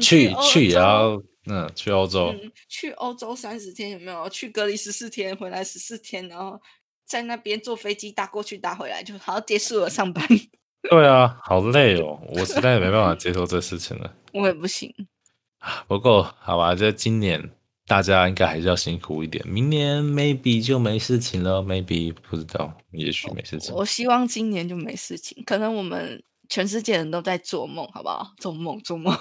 [0.00, 1.20] 去去也要。
[1.46, 2.34] 嗯，去欧洲。
[2.42, 4.28] 嗯，去欧洲三十天有没有？
[4.28, 6.60] 去隔离十四天，回来十四天，然后
[7.04, 10.26] 在那边坐飞机搭过去搭回来，就好结束了上班。
[10.90, 14.14] 对啊，好累哦，我实在没办法接受这事情了。
[14.32, 14.92] 我也不行。
[15.88, 17.50] 不过好吧，这今年
[17.86, 23.74] 大家应该还是要辛苦一点，明年 maybe 就没事情了，maybe 不知道，也许没事情。
[23.74, 28.32] 我希望今年就没事情，可能我们全世界人都在做梦，好不好？
[28.38, 29.12] 做梦，做梦。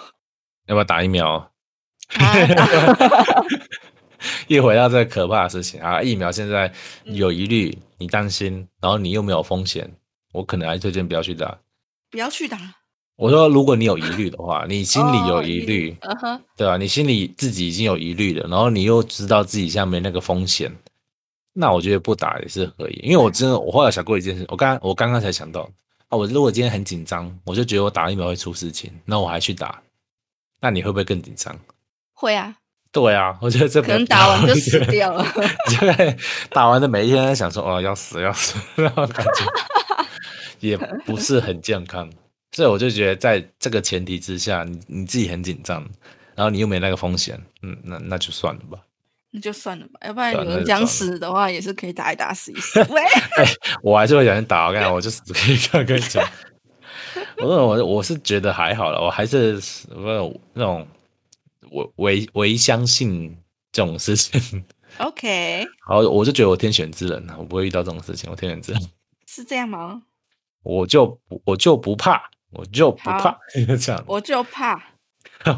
[0.67, 1.51] 要不要打疫苗？
[4.47, 6.71] 一回到这个可怕的事情啊，疫苗现在
[7.03, 9.89] 有疑虑，你担心，然后你又没有风险，
[10.31, 11.57] 我可能还推荐不要去打。
[12.09, 12.57] 不要去打。
[13.17, 15.95] 我说，如果你有疑虑的话，你心里有疑虑，
[16.57, 16.77] 对吧？
[16.77, 20.71] 你心里自己已经有疑虑了，然后你又知道自己下面那个风险，
[21.53, 22.99] 那我觉得不打也是可以。
[23.03, 25.69] 因为我真的，我后来想过一件事，我刚我刚刚才想到
[26.09, 29.81] 啊，我如果今天很紧张，我就觉得我打疫苗会出事情，那我还去打，
[30.59, 31.55] 那你会不会更紧张？
[32.15, 32.55] 会啊，
[32.91, 35.23] 对啊，我觉得这可能打完就死掉了。
[35.79, 36.17] 对，
[36.49, 39.45] 打完的每一天在想说哦要死要死，然后感觉
[40.61, 42.09] 也不是很健康，
[42.53, 45.85] 所以我就觉得在这个前提之下，你你自己很紧张，
[46.35, 48.79] 然后你又没那个风险，嗯，那那就算了吧。
[49.31, 52.79] 那就算了吧，要不然有人讲死的话，也是可以打一打死一死。
[52.89, 53.01] 喂，
[53.83, 56.25] 我还是会想打，我看我就死可以看跟你讲。
[57.39, 59.59] 我我我是觉得还好了，我还是
[59.93, 60.87] 我那种
[61.71, 63.37] 我唯唯相信
[63.71, 64.63] 这种事情。
[64.97, 68.81] OK， 好，我就觉得我天选之人，我不会遇到这种事情，我天选之人
[69.27, 70.03] 是这样吗？
[70.63, 73.37] 我就我就不怕，我就不怕
[73.79, 74.81] 这样，我就怕，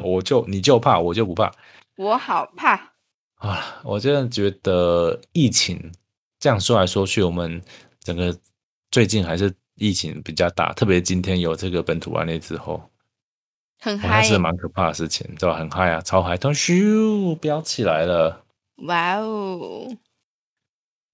[0.03, 1.51] 我就你就怕，我就不怕，
[1.97, 2.93] 我好怕
[3.39, 3.81] 啊！
[3.83, 5.91] 我真的觉得疫情
[6.39, 7.61] 这样说来说去，我们
[7.99, 8.37] 整个
[8.91, 9.53] 最近还是。
[9.79, 12.81] 疫情比较大，特别今天有这个本土案例之后，
[13.79, 18.43] 很嗨，是蛮可怕的事情，对吧很嗨啊，超嗨，突然咻飙起来了，
[18.87, 19.87] 哇哦！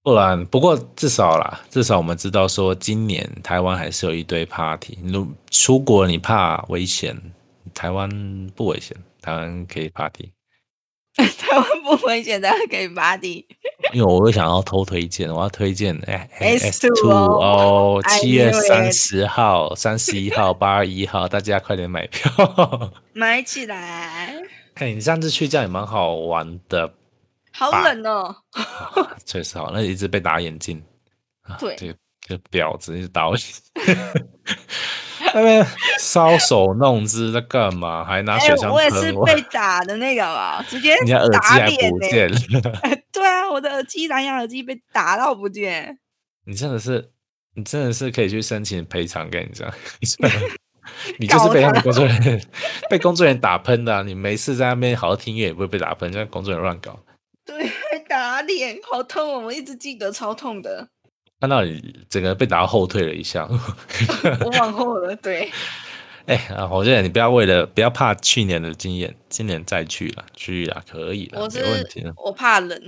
[0.02, 4.98] 不然，不过至少啦，至少我们知道说，今年台湾还是有一堆 party。
[5.02, 7.16] 如出国你怕危险，
[7.72, 8.06] 台湾
[8.54, 10.33] 不危险，台湾可以 party。
[11.38, 13.46] 台湾不危险，大家可以 party。
[13.92, 24.34] 因为我会想要偷推荐，我要推荐哎，S Two 哦，七月三十号、三十一号、八月一号，大家快点买票， 买起来。
[24.74, 26.92] 看你上次去这样也蛮好玩的，
[27.52, 28.34] 好冷哦，
[29.24, 30.82] 确实好，那一直被打眼镜，
[31.60, 31.94] 对，这个
[32.26, 33.36] 这婊子一直打我。
[35.32, 35.64] 那边
[36.00, 38.04] 搔首弄姿在干嘛？
[38.04, 42.30] 还拿水枪我也是被打的那个嘛，直接 你耳机还不见。
[43.12, 45.98] 对啊，我的耳机蓝牙耳机被打到不见。
[46.46, 47.10] 你真的是，
[47.54, 49.72] 你真的是可以去申请赔偿，跟你讲。
[51.18, 52.42] 你就是被他们工作人员
[52.90, 56.98] 被工作人员打喷的，你没事在那边好好听音乐也不会被打喷，就工作人员乱搞。
[57.46, 57.70] 对，
[58.06, 59.40] 打脸好痛哦！
[59.40, 60.88] 我一直记得超痛的。
[61.44, 63.46] 看到你整个被打后退了一下，
[64.40, 65.14] 我往后了。
[65.16, 65.50] 对，
[66.24, 72.02] 哎啊，我觉得你不要为了不要怕去年的经验，今年再去了，去了可以了，没问题。
[72.16, 72.80] 我怕冷，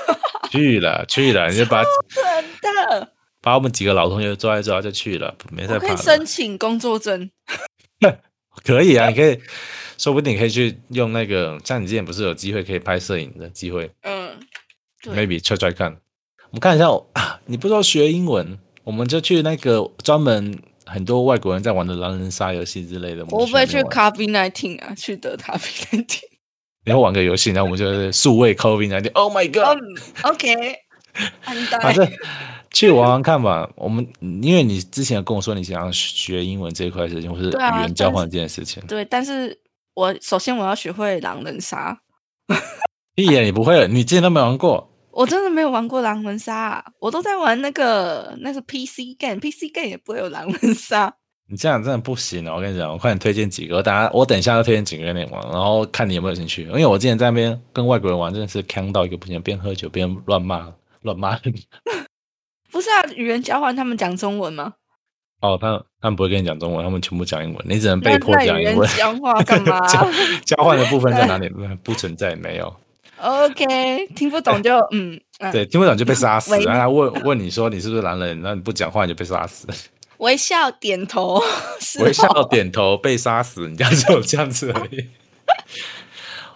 [0.50, 1.84] 去了去了，你就把
[3.42, 5.78] 把我们几个老同学抓一抓就去了，没事。
[5.78, 7.30] 可以申请工作证，
[8.64, 9.38] 可以啊，你可以，
[9.98, 14.34] 说不定可以去用那个，像你之前不是有机会可以拍摄影的机会，嗯
[15.04, 15.94] ，maybe try try 看。
[16.50, 16.86] 我们看一下，
[17.46, 23.22] 你不知道学英文，我们就去那个专门很多外国人在玩的狼人杀游戏之类的。
[23.30, 26.22] 我不会去 Coffee Nineteen 啊，去得 Coffee Nineteen。
[26.86, 29.12] 你要玩个游戏，然后我们就是数位 Coffee Nineteen。
[29.12, 30.54] Oh my god！OK，
[31.82, 32.10] 反正
[32.72, 33.68] 去玩玩看吧。
[33.76, 34.06] 我们
[34.42, 38.82] 因为你之前跟我说你想要学英文这一块事情，或是语言交换这件事情。
[38.88, 39.60] 对，但是
[39.94, 41.98] 我首先我要学会狼人杀。
[43.16, 44.87] 一眼你不会，你之前都没玩过。
[45.18, 51.12] 我真的没有玩过狼人杀，我都在玩那个那是 PC game，PC game 也不会有狼人杀。
[51.48, 52.54] 你这样真的不行哦！
[52.54, 56.62] 我跟你讲，我快点推荐几个，大家我等一下要推荐几个给你玩，然后看你有没有兴趣。
[56.62, 61.36] 因为我之前在那边跟外国人玩，真的是坑到一个不行，边喝酒边乱骂乱骂。
[62.70, 64.74] 不是啊，语言交换他们讲中文吗？
[65.40, 68.88] 哦，他他们不会跟你讲中文，他们全部讲英文，你只能被迫讲英文。
[68.96, 69.80] 交换干嘛？
[70.46, 71.50] 交换的部分在 哪里？
[71.82, 72.72] 不存在，没有。
[73.20, 75.20] OK，听不懂就 嗯，
[75.52, 76.56] 对，听不懂就被杀死。
[76.60, 79.66] 然后问问你说你是不是男人，那你不讲话你就被杀死。
[80.18, 81.40] 微笑点头，
[82.00, 85.08] 微笑点头被杀死，你这样只有这样子而已。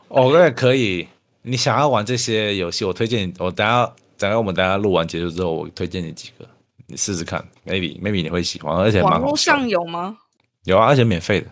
[0.08, 1.06] 我觉得可以，
[1.42, 3.34] 你想要玩这些游戏，我推荐你。
[3.38, 6.46] 我等下等下我们等下录完结束之后，我推荐你几个，
[6.86, 10.16] 你试试看，maybe maybe 你会喜欢，而且网络上有吗？
[10.64, 11.46] 有啊，而且免费的。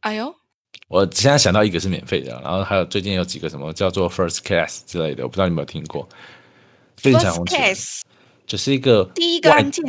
[0.00, 0.34] 哎呦。
[0.88, 6.08] 我现在想到一个是免费的，然后还有最近有几个什么叫做 First Class 之类的，我不知道你有没有听过。
[7.02, 8.02] First Class
[8.46, 9.84] 就是一个第一个按键，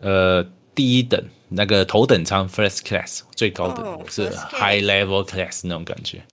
[0.00, 6.24] 呃，第一等那个头等舱 First Class 最高等是 High Level Class 那种感觉。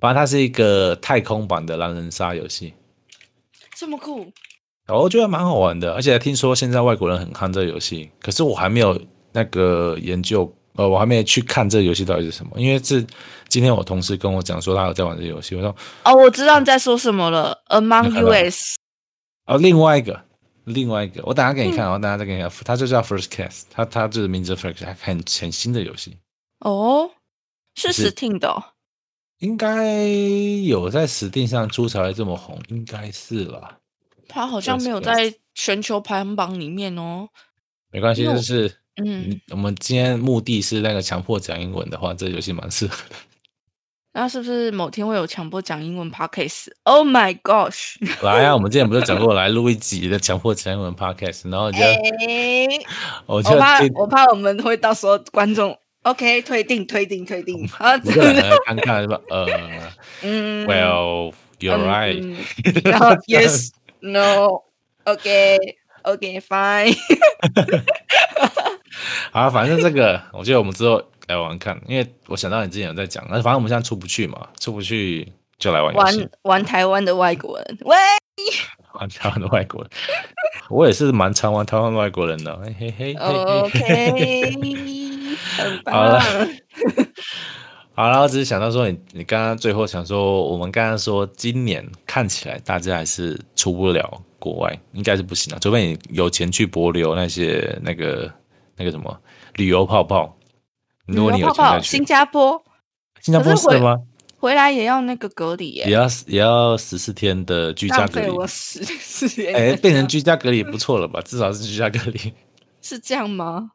[0.00, 2.74] 反正它是一个太空版的狼人杀游戏，
[3.76, 4.32] 这么酷，
[4.88, 5.94] 我觉得蛮好玩的。
[5.94, 9.00] 而且听说现在外国人很看这个游戏，可是我还没有
[9.32, 10.52] 那个研究。
[10.78, 13.04] 呃，我还没去看这个游戏到底是什么，因为是
[13.48, 18.76] 今天我同事跟我讲说他有在玩这个游戏，我说哦，我知道你在说什么了，Among Us。
[19.46, 20.24] 哦，另外一个，
[20.62, 26.16] 另外一个，我等下给你看，我等下再给你看，它就叫 First Cast，它它就是名字 First，它很很新的游戏。
[26.60, 27.10] 哦，
[27.74, 28.62] 是 Steam 的，
[29.40, 30.06] 应该
[30.64, 33.78] 有在 Steam 上出才会这么红，应该是啦。
[34.28, 37.28] 它好像没有在全球排行榜里面哦。
[37.90, 38.72] 没关系，就是。
[39.04, 43.14] 嗯，我们今天目的是那个强迫讲英文的话，这游戏蛮适合的。
[44.14, 47.94] 那是不是某天会有强迫讲英文 podcast？Oh my gosh！
[48.24, 52.66] 来啊，我们之前不是讲过来录一集的强迫讲英文 podcast，然后就、哎
[53.26, 59.20] 我怕我怕我们会到时候观众 OK 推定推定推定啊，你就两个尴尬是吧？
[59.30, 59.46] 呃
[60.22, 63.70] 嗯，Well you're 嗯 right，、嗯然后 Yes
[69.32, 77.96] 好，反正这个我觉得我们之后来玩看，因为我想到你之前有在讲，那反正我们现在出不去嘛，出不去就来玩玩，玩台湾的外国人，喂，
[78.98, 79.90] 玩台湾的外国人。
[80.70, 83.14] 我也是蛮常玩台湾外国人的，嘿嘿嘿嘿嘿。
[83.14, 85.94] 哦 OK，很棒。
[85.94, 86.20] 好了
[87.94, 98.30] 好了，我只是想到说你，你刚刚最后想说，我们刚刚说今年看起来大家还是出不了国外，应该是不行了，除非你有钱去博流那些那个
[98.78, 99.20] 那个什么
[99.54, 100.38] 旅游泡泡。
[101.06, 102.62] 如果你有去新加坡
[103.20, 103.96] 新加坡可是吗？
[104.38, 108.26] 回来也要那个隔离耶，也要也要十四天的居家隔离。
[108.26, 109.52] 费我十四天。
[109.52, 111.20] 哎，变成居家隔离不错了吧？
[111.22, 112.32] 至少是居家隔离，
[112.80, 113.72] 是这样吗？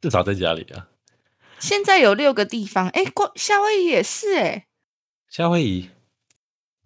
[0.00, 0.88] 至少在家里啊。
[1.58, 4.66] 现在有六个地方，哎，过夏威夷也是哎，
[5.28, 5.90] 夏威夷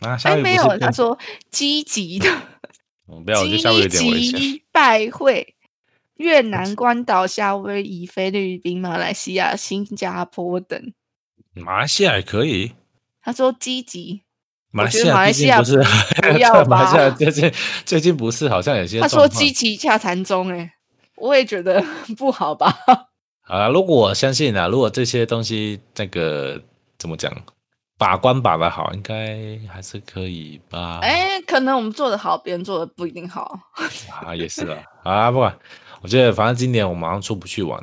[0.00, 1.16] 啊，夏威夷不是变他说
[1.50, 2.28] 积极的
[3.06, 4.32] 嗯不要，我觉得夏威夷有点危险。
[4.32, 5.54] 积极拜会
[6.16, 10.92] 越南、关岛、夏威夷、菲律宾、马来西亚、新加坡等。
[11.55, 12.72] 马来西亚也可以，
[13.22, 14.22] 他说积极，
[14.70, 15.77] 马来西亚不是
[16.22, 17.53] 不要 马来西亚最近
[17.85, 20.75] 最近不是好像有些他说积极洽谈中，哎，
[21.16, 21.85] 我也觉得
[22.16, 22.75] 不好吧。
[23.42, 26.62] 好了，如果我相信啊，如果这些东西那个
[26.96, 27.31] 怎么讲，
[27.98, 31.01] 把关把的好，应该还是可以吧？
[31.03, 33.59] 哎，可能我们做的好，别人做的不一定好。
[34.25, 35.59] 啊，也是啊，啊，不管，
[36.02, 37.82] 我觉得反正今年我马上出不去玩，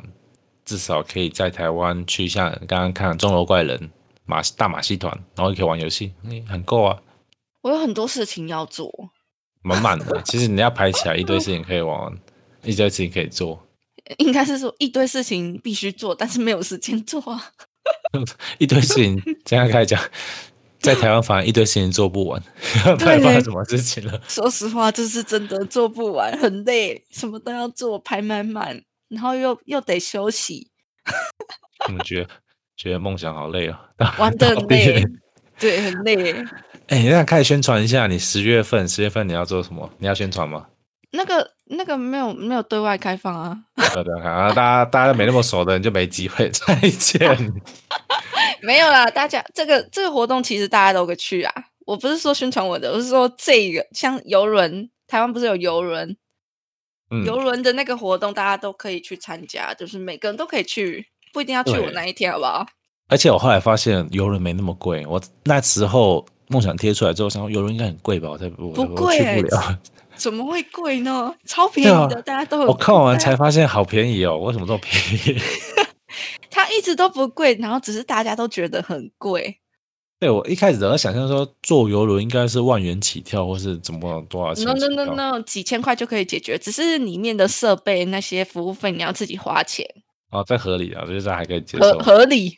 [0.64, 3.78] 至少可以在台湾去像刚刚看《钟楼怪人》
[4.26, 7.00] 马大马戏团，然后也可以玩游戏，嗯，很够啊，
[7.62, 8.92] 我有很多事情要做，
[9.62, 10.20] 满满的。
[10.22, 12.12] 其实你要排起来一堆事情可以玩，
[12.62, 13.66] 一堆事情可以做，
[14.18, 17.52] 应该是说一堆事情必须做，但是没有时间做啊。
[18.58, 19.20] 一堆事情。
[19.44, 20.00] 这样开始讲，
[20.80, 22.42] 在台湾反而一堆事情做不完，
[22.84, 24.20] 不知道发生什么事情了。
[24.26, 30.70] 说实话，这是真的做不完，很累，什么都要做，排满满，然后又又得休息，
[31.86, 32.28] 我们觉得
[32.76, 33.76] 觉得梦想好累哦，
[34.18, 35.04] 玩的很累，
[35.58, 36.32] 对，很累。
[36.88, 39.88] 哎、你那开始宣传一下，你十月份十月份你要做什么？
[39.98, 40.66] 你要宣传吗？
[41.12, 43.58] 那个那个没有没有对外开放啊，
[43.96, 44.48] 要不要看啊？
[44.52, 46.48] 大家大家没那么熟的人就没机会。
[46.50, 47.20] 再见。
[48.62, 49.06] 没有啦。
[49.10, 51.52] 大家这个这个活动其实大家都可以去啊。
[51.86, 56.16] 我不是说宣传我的，我是说这个像游轮，台湾不是有游轮，
[57.10, 62.64] 嗯，游轮的那个活动大家都可以去参加，就是每个人都可以去，不一定要去我那一天，好不好？
[63.08, 65.04] 而且我后来发现游轮没那么贵。
[65.04, 68.30] 我那时候梦想贴出来之后，想说游轮应该很贵吧？
[68.30, 69.78] 我才不不贵欸不了。
[70.14, 71.34] 怎么会贵呢？
[71.46, 72.68] 超便宜的，啊大家都有。
[72.68, 75.40] 我看完才发现好便宜哦，为什么这么便宜？
[76.50, 79.58] 它一直都不贵，然后只是大家都觉得很贵。
[80.18, 89.86] 对我一开始在想象说坐游轮应该是万元起跳，或是怎么多少钱 No 起 no？no no，几千块就可以解决，只是里面的设备那些服务费你要自己花钱，
[90.30, 91.98] 哦，在合理啊，就是这还可以接受。
[92.00, 92.54] 合理。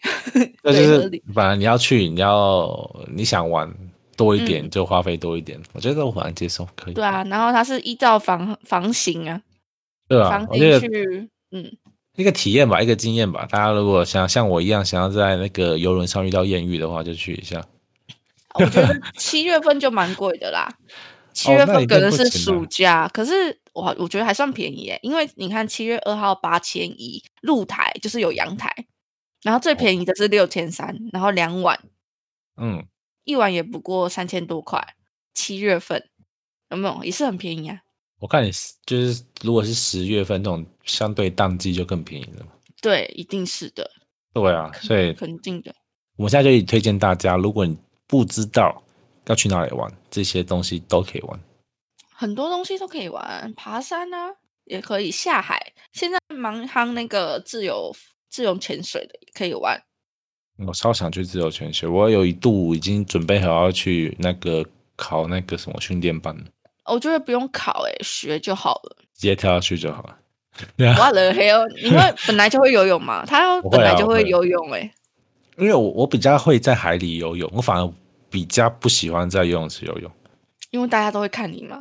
[0.64, 2.76] 那 就是本来你要去，你要
[3.14, 3.72] 你想玩
[4.16, 5.56] 多一点，嗯就花费多一点。
[5.72, 6.94] 我觉得我反正接受，可以。
[6.94, 9.40] 对啊，然后它是依照房房型啊，
[10.08, 11.70] 对啊房，型去，嗯，
[12.16, 13.46] 一个体验吧，一个经验吧。
[13.50, 17.64] 大家如果想像我一样想要在那个游轮上遇到艳遇的话，就去一下。
[18.54, 20.68] 我觉得七月份就蛮贵的啦，
[21.32, 28.70] 七哦月份可能是暑假，可是我我觉得还算便宜耶，因为你看七月二号八千一，露台就是有阳台，
[29.42, 31.80] 然后最便宜的是六千三，然后两晚
[32.60, 32.84] 嗯，
[33.24, 34.94] 一晚也不过三千多块，
[35.32, 36.10] 七月份
[36.68, 37.80] 有没有也是很便宜啊？
[38.20, 42.52] 我看你是就是如果是十月份这种相对淡季就更便宜了嘛。
[42.80, 43.90] 对，一定是的，
[44.32, 45.74] 对啊，所以肯定的。
[46.16, 48.82] 我们现在就推荐大家，如果你不知道
[49.26, 51.40] 要去哪里玩，这些东西都可以玩。
[52.14, 55.72] 很多东西都可以玩，爬山啊，也可以下海。
[55.92, 57.94] 现在蛮夯那个自由
[58.28, 59.80] 自由潜水的，也可以玩。
[60.66, 64.64] 我超想去自由潜水，我有一度已经准备好要去那个
[64.94, 66.36] 考那个什么训练班，
[66.84, 68.96] 我觉得不用考、欸，学就好了。
[69.14, 70.18] 直接跳下去就好了。
[70.76, 71.68] 对啊，What the hell？
[71.76, 74.90] 因为本来就会游泳嘛，他本来就会游泳、欸，
[75.56, 77.92] 因为我我比较会在海里游泳，我反而
[78.30, 80.10] 比较不喜欢在游泳池游泳。
[80.70, 81.78] 因为大家都会看你嘛。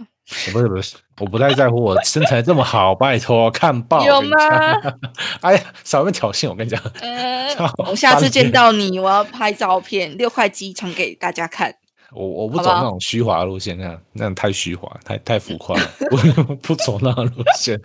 [0.53, 4.37] 不是不是，我不太在乎我身材这么好，拜托看报有吗？
[5.41, 6.81] 哎呀，少面挑衅，我跟你讲。
[7.01, 7.53] 呃，
[7.89, 11.75] 我下次见到你，我要拍照片，六块肌传给大家看。
[12.13, 15.91] 我我不走那种虚华路线，那样那样太虚华，太太浮夸了。
[16.49, 17.79] 我不走那路线，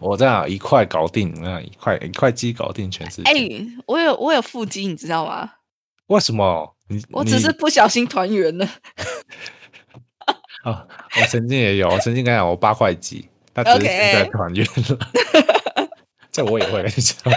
[0.00, 3.30] 我这样一块搞定，那样一块一块鸡搞定全世界。
[3.30, 3.34] 哎，
[3.86, 5.50] 我有我有腹肌，你知道吗？
[6.06, 6.74] 为什么？
[6.88, 8.66] 你我只是不小心团圆了。
[10.64, 10.86] 啊，
[11.20, 14.98] 我曾经也有，我曾经跟你讲，我八块肌，他只是现在团圆了。
[16.32, 17.32] 这我也会跟你讲。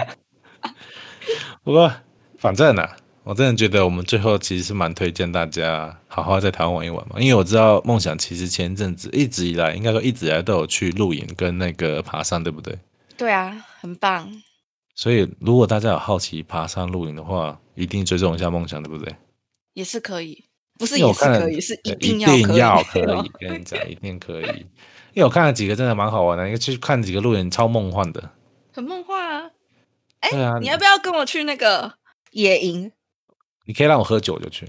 [1.62, 1.92] 不过，
[2.38, 2.88] 反正呢。
[3.22, 12.76] 我真的觉得我们最后其实是蛮推荐大家好好在台湾玩一玩嘛，因为我知道梦想其实前阵子一直以来，应该说一直以来都有去露营跟那个爬山，对不对？
[13.18, 14.30] 对啊，很棒。
[14.94, 19.14] 所以如果大家有好奇爬山露营的话，一定追踪一下梦想，对不对？
[19.74, 20.42] 也是可以，
[20.78, 23.30] 不是也是可以，是一定要可以。
[23.38, 24.66] 跟你讲， 一定可以。
[25.12, 28.30] 因为我看了几个真的蛮好玩的，因为去看几个露营超梦幻的，
[28.72, 29.50] 很梦幻啊！
[30.20, 31.92] 哎，你要不要跟我去那个
[32.30, 32.90] 野营？
[33.70, 34.66] 你可以让我喝酒就去，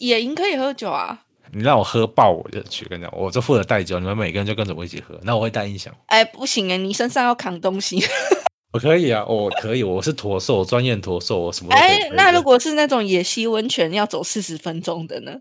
[0.00, 1.18] 野营可以喝酒啊！
[1.50, 5.18] 你让我喝爆我就去，跟你讲，我就负责带酒，你们每个人就跟着我一起喝。
[5.22, 5.90] 那我会带音响。
[6.08, 8.04] 哎，不行哎，你身上要扛东西。
[8.74, 11.72] 我可以啊，我可以，我是驼兽，专业驼兽，我什么？
[11.72, 15.32] 哎，那如果是那种野溪温泉要走四十分钟的呢？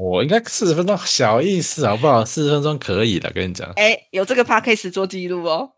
[0.00, 2.24] 我应该四十分钟小意思好不好？
[2.24, 3.68] 四十分钟可以的，跟你讲。
[3.74, 5.72] 哎，有这个 p a c k a g e 做记录哦。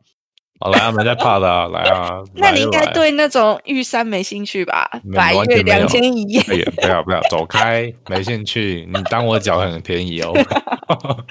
[0.62, 2.22] 好来，没在怕的啊， 来啊！
[2.34, 4.90] 那你应该对那种玉山没兴趣吧？
[5.14, 6.42] 百月两千一夜，
[6.76, 8.86] 不要不要走开，没兴趣。
[8.92, 10.34] 你当我脚很便宜哦。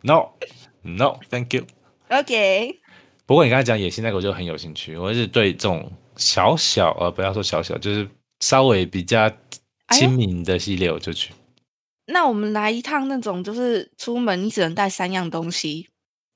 [0.00, 0.30] No
[0.82, 1.66] No Thank you
[2.08, 2.80] OK。
[3.26, 4.96] 不过你刚才讲野心那个，我就很有兴趣。
[4.96, 8.08] 我是对这种小小呃，不要说小小，就是
[8.40, 9.30] 稍微比较
[9.90, 11.34] 亲民的系列，我就去。
[12.06, 15.88] 那我们来一趟那种，就是出门你只能带三样东西，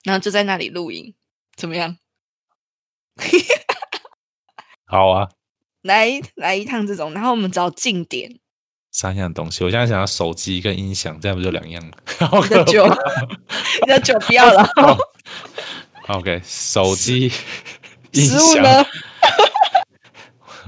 [0.05, 1.15] 然后就在那里露营。
[1.57, 1.97] 怎么样？
[4.87, 5.29] 好啊，
[5.83, 8.39] 来来一趟这种，然后我们找近点。
[8.91, 11.97] 三样东西，我现在想要手机跟音响，这样不就两样了？
[12.43, 12.85] 你的酒，
[13.87, 14.69] 你的酒不要了。
[16.09, 17.29] OK，手机、
[18.13, 18.85] 食物呢？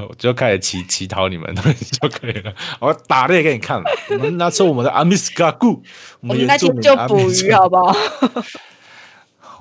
[0.08, 2.54] 我就开始乞乞讨你们东西就可以了。
[2.80, 5.82] 我打猎给你看，我们拿出我们的阿米斯卡古，
[6.20, 7.92] 我们那天就捕鱼，好不好？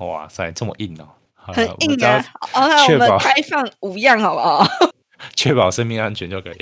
[0.00, 1.08] 哇塞，这么硬哦！
[1.34, 2.24] 很硬啊！
[2.86, 4.66] 确保开放五样，好不好？
[5.36, 6.56] 确保生命安全就可以。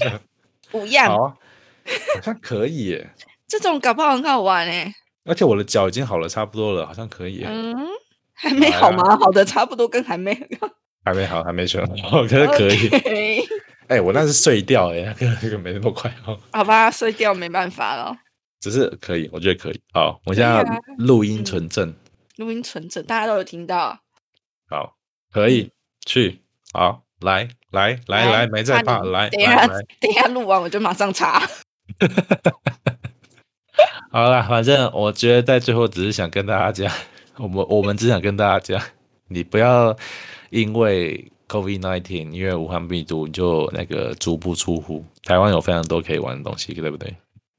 [0.72, 1.36] 五样，好
[2.22, 3.10] 像可以耶。
[3.46, 4.92] 这种搞不好很好玩哎。
[5.24, 7.44] 而且我的脚已经好了，差不多了，好像可以。
[7.46, 7.74] 嗯，
[8.34, 9.16] 还没好吗？
[9.18, 10.34] 好的，差不多跟还没
[11.04, 13.46] 还没好，还没全好， 可是可以。
[13.88, 16.38] 哎，我那是碎掉哎，这个没那么快哦。
[16.52, 18.16] 好吧，碎掉没办法了。
[18.60, 19.80] 只是可以，我觉得可以。
[19.92, 20.64] 好，我现在
[20.98, 21.94] 录音存证。
[22.38, 23.98] 录音存证，大家都有听到。
[24.68, 24.96] 好，
[25.32, 25.72] 可以
[26.06, 26.40] 去。
[26.72, 29.28] 好，来来来来，没在怕，来。
[29.30, 29.66] 等一下，
[29.98, 31.42] 等一下录完我就马上查。
[34.12, 36.94] 好了，反正我觉得在最后只是想跟大家讲，
[37.38, 38.80] 我们我们只想跟大家讲，
[39.26, 39.96] 你不要
[40.50, 45.04] 因为 COVID nineteen，因为武汉病毒，你就那个足不出户。
[45.24, 47.16] 台湾有非常多可以玩的东西，对不对？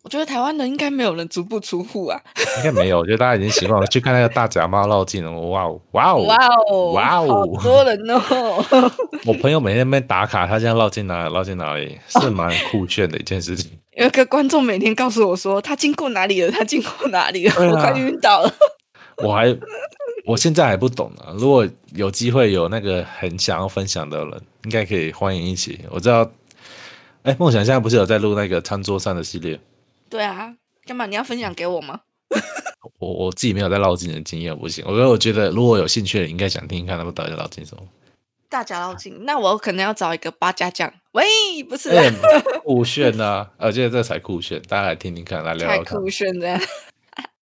[0.10, 2.20] 我觉得台湾人应该没有人足不出户啊，
[2.57, 2.97] 应该没有。
[2.97, 5.32] 我觉得大家已经习惯了去看那个大假猫绕境了。
[5.32, 6.36] 哇哦，哇哦，哇
[6.68, 8.89] 哦，哇哦，好多人哦。
[9.28, 11.32] 我朋友每天在打卡，他现在绕进哪里？
[11.36, 11.95] 绕进哪里？
[12.07, 13.70] 是蛮酷炫的一件事情。
[13.97, 16.49] 有个观众每天告诉我说，他经过哪里了？
[16.49, 17.53] 他经过哪里了？
[17.70, 18.51] 我快晕倒了。
[19.24, 19.55] 我还，
[20.26, 21.26] 我现在还不懂呢。
[21.38, 25.80] 如果有机会有那个很想要分享的人，应该可以欢迎一起。
[25.91, 26.28] 我知道，
[27.22, 29.60] 哎，梦想现在不是有在录那个餐桌上的系列？
[30.10, 30.55] 对啊，
[30.86, 32.01] 干嘛你要分享给我吗？
[32.99, 34.84] 我我自己没有在绕境的经验，不行。
[34.88, 37.84] 我我觉得如果有兴趣的，应该想听听看他们到底绕境什么。
[38.49, 40.91] 大家绕境，那我可能要找一个八家将。
[41.12, 41.24] 喂，
[41.70, 41.89] 不是，
[42.64, 43.47] 酷炫呐！
[43.57, 45.84] 我觉得这才酷炫，大家来听听看，来聊聊。
[45.84, 46.60] 太酷炫的！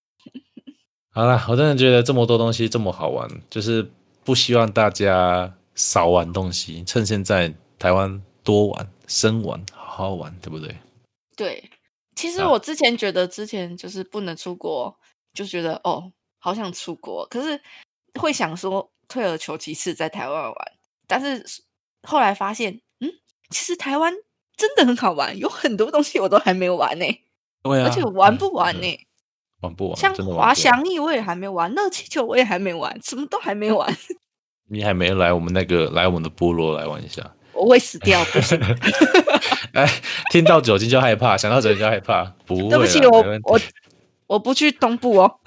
[1.12, 3.90] 好了，我真的觉得这么多东西这么好玩，就是
[4.24, 10.76] 不希望大家少玩东西，趁现在台湾多玩、深玩、好好玩，对不对？
[11.36, 11.70] 对。
[12.18, 14.94] 其实我之前觉得，之前就是不能出国，
[15.34, 17.62] 就觉得哦，好想出国，可是
[18.20, 20.56] 会想说退而求其次在台湾玩。
[21.06, 21.46] 但是
[22.02, 23.10] 后来发现，嗯，
[23.52, 24.12] 其实台湾
[24.58, 27.06] 真的很好玩，有很多东西我都还没玩呢。
[27.62, 29.00] 对啊，而且玩不完呢，
[29.62, 29.96] 玩不完。
[29.96, 33.96] 像滑翔翼我也还没玩，热气球我也还没玩，什么都还没 玩。
[34.70, 37.36] 你还没来我们那个来我们的部落来玩一下。
[37.58, 38.24] 我会死掉。
[39.74, 39.90] 哎，
[40.32, 42.24] 听到酒精就害怕，想到酒精就害怕。
[42.48, 43.60] 对不起，我我
[44.28, 45.40] 我不去东部哦。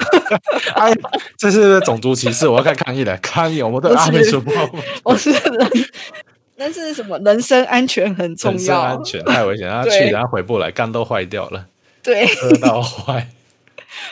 [0.75, 0.93] 哎，
[1.39, 3.63] 这是种族歧视，我要开抗议了，抗议！
[3.63, 4.53] 我们的阿美族胞，
[5.05, 5.71] 我是人，
[6.57, 7.19] 那是什么？
[7.19, 11.67] 人身安全很重要，安全太危险，他去然后回不来，肝都坏掉了，
[12.03, 13.29] 对，喝到坏。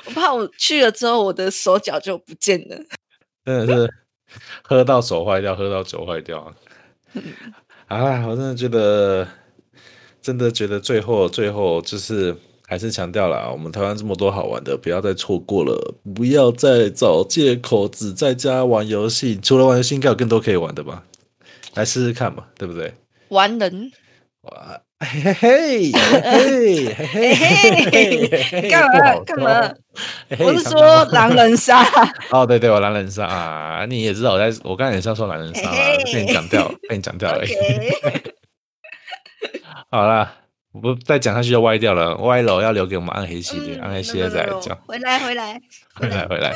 [0.07, 2.77] 我怕我去了之后，我的手脚就不见了。
[3.45, 3.95] 真的是
[4.63, 6.53] 喝到手坏掉，喝到酒坏掉。
[7.89, 9.27] 啊，我真的觉得，
[10.21, 12.37] 真的觉得最后最后就是
[12.67, 19.39] 还是强调了，我们台湾这么多好玩的，不要再错过了，不要再找借口只在家玩游戏。
[19.43, 21.03] 除了玩游戏，应该有更多可以玩的吧？
[21.75, 22.93] 来试试看嘛，对不对？
[23.29, 23.91] 玩人。
[24.51, 27.35] 哇，嘿嘿嘿嘿嘿
[27.85, 29.75] 嘿嘿，干嘛干嘛？
[30.39, 31.85] 我是说狼人杀。
[32.31, 35.71] 哦，对对，我狼人杀啊，你也知道我在，我刚才也是要说狼人杀，
[36.13, 37.45] 被你讲掉，被你讲掉了。
[39.91, 40.31] 好了，
[40.73, 44.77] 我不再讲下去就歪掉了，歪楼要留给我们暗黑系列，暗黑系列再来讲。
[44.87, 45.61] 回来回来
[45.95, 46.55] 回来回来，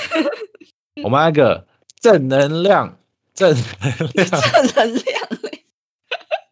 [1.02, 1.66] 我们那个
[2.00, 2.98] 正能量，
[3.34, 4.40] 正能量，正
[4.74, 5.22] 能量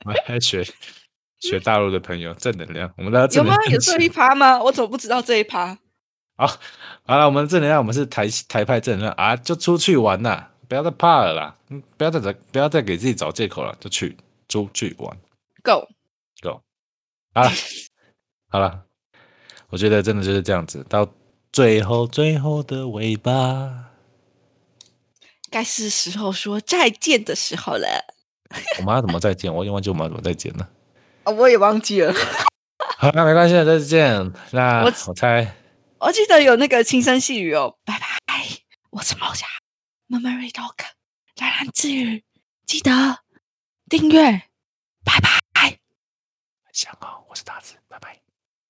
[0.06, 0.64] 我还学。
[1.40, 2.92] 学大陆的朋友，正能量。
[2.96, 3.54] 我们的有吗？
[3.70, 4.62] 有这一趴吗？
[4.62, 5.76] 我怎么不知道这一趴？
[6.36, 6.46] 好，
[7.04, 11.56] 好了，我们正能量，我们是台台派正能量啊，就出去玩呐，不要再怕了啦，
[11.96, 14.16] 不要再找，不要再给自己找借口了，就去
[14.48, 15.16] 出去玩
[15.62, 15.86] ，Go
[16.42, 16.62] Go，
[17.34, 17.50] 好了，
[18.48, 18.84] 好了，
[19.68, 21.06] 我觉得真的就是这样子，到
[21.52, 23.90] 最后最后的尾巴，
[25.50, 27.86] 该是时候说再见的时候了。
[28.78, 29.54] 我们要怎么再见？
[29.54, 30.68] 我已经忘记我们要怎么再见了。
[31.30, 32.12] 啊，我也忘记了。
[32.98, 34.32] 好，那没关系，再见。
[34.50, 35.54] 那我我猜，
[35.98, 37.76] 我记得有那个轻声细语哦。
[37.84, 38.44] 拜拜，
[38.90, 39.46] 我是猫侠
[40.08, 40.74] ，Memory Talk，
[41.36, 42.24] 蓝蓝之语，
[42.66, 42.90] 记得
[43.88, 44.42] 订阅。
[45.04, 45.78] 拜拜，
[46.72, 47.79] 想哦，我是大子，拜拜。